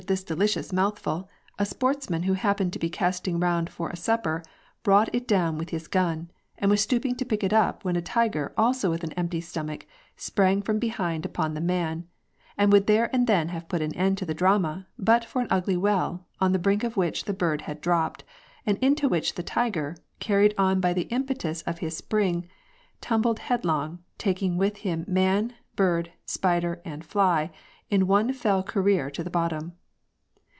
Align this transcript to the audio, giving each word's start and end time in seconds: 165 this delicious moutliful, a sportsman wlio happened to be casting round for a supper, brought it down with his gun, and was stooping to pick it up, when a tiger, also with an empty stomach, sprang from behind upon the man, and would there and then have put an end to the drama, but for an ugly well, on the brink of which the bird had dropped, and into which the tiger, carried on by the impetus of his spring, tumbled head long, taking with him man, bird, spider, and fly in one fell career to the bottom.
165 0.01 0.17
this 0.31 0.35
delicious 0.35 0.71
moutliful, 0.73 1.29
a 1.59 1.65
sportsman 1.65 2.23
wlio 2.23 2.35
happened 2.35 2.73
to 2.73 2.79
be 2.79 2.89
casting 2.89 3.39
round 3.39 3.69
for 3.69 3.91
a 3.91 3.95
supper, 3.95 4.41
brought 4.81 5.13
it 5.13 5.27
down 5.27 5.59
with 5.59 5.69
his 5.69 5.87
gun, 5.87 6.31
and 6.57 6.71
was 6.71 6.81
stooping 6.81 7.15
to 7.15 7.23
pick 7.23 7.43
it 7.43 7.53
up, 7.53 7.85
when 7.85 7.95
a 7.95 8.01
tiger, 8.01 8.51
also 8.57 8.89
with 8.89 9.03
an 9.03 9.11
empty 9.11 9.39
stomach, 9.39 9.85
sprang 10.17 10.59
from 10.59 10.79
behind 10.79 11.23
upon 11.23 11.53
the 11.53 11.61
man, 11.61 12.07
and 12.57 12.71
would 12.73 12.87
there 12.87 13.11
and 13.15 13.27
then 13.27 13.49
have 13.49 13.69
put 13.69 13.79
an 13.79 13.93
end 13.95 14.17
to 14.17 14.25
the 14.25 14.33
drama, 14.33 14.87
but 14.97 15.23
for 15.23 15.39
an 15.39 15.47
ugly 15.51 15.77
well, 15.77 16.25
on 16.39 16.51
the 16.51 16.57
brink 16.59 16.83
of 16.83 16.97
which 16.97 17.25
the 17.25 17.31
bird 17.33 17.61
had 17.61 17.79
dropped, 17.79 18.23
and 18.65 18.79
into 18.79 19.07
which 19.07 19.35
the 19.35 19.43
tiger, 19.43 19.95
carried 20.19 20.55
on 20.57 20.79
by 20.79 20.93
the 20.93 21.03
impetus 21.13 21.61
of 21.61 21.77
his 21.77 21.95
spring, 21.95 22.47
tumbled 23.01 23.37
head 23.37 23.63
long, 23.63 23.99
taking 24.17 24.57
with 24.57 24.77
him 24.77 25.05
man, 25.07 25.53
bird, 25.75 26.11
spider, 26.25 26.81
and 26.83 27.05
fly 27.05 27.51
in 27.91 28.07
one 28.07 28.33
fell 28.33 28.63
career 28.63 29.11
to 29.11 29.23
the 29.23 29.29
bottom. 29.29 29.73